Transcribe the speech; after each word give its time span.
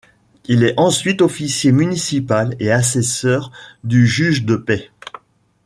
Il 0.45 0.63
est 0.63 0.73
ensuite 0.79 1.21
officier 1.21 1.71
municipal 1.71 2.55
et 2.59 2.71
assesseur 2.71 3.51
du 3.83 4.07
juge 4.07 4.45
de 4.45 4.55
paix. 4.55 4.89